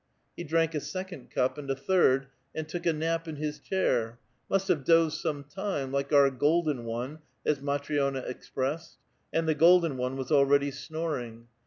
Ke 0.35 0.47
drank 0.47 0.73
a 0.73 0.79
second 0.79 1.29
cup 1.29 1.59
and 1.59 1.69
a 1.69 1.75
third, 1.75 2.25
and 2.55 2.67
took 2.67 2.87
a 2.87 2.91
nap 2.91 3.27
in 3.27 3.35
his 3.35 3.59
chair; 3.59 4.17
must 4.49 4.67
have 4.67 4.83
dozed 4.83 5.19
some 5.19 5.43
time, 5.43 5.91
""like 5.91 6.11
our 6.11 6.31
golden 6.31 6.85
one 6.85 7.17
[_zoloto']" 7.19 7.19
as 7.45 7.59
Matn6na 7.59 8.25
expressed; 8.27 8.97
and 9.31 9.47
the 9.47 9.53
golden 9.53 9.97
one 9.97 10.17
was 10.17 10.31
already 10.31 10.71
snoring. 10.71 11.45